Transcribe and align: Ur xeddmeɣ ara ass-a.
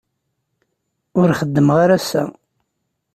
Ur 1.19 1.29
xeddmeɣ 1.39 1.77
ara 1.83 1.95
ass-a. 1.99 2.23